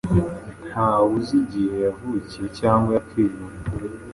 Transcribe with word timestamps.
ntawe 0.67 1.05
uzi 1.17 1.35
igihe 1.43 1.75
yavukiye 1.85 2.47
cyangwa 2.59 2.89
yapfiriye. 2.97 3.51